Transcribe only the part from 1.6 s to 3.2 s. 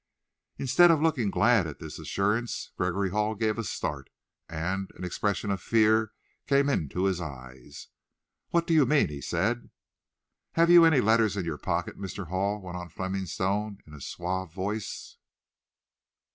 at this assurance, Gregory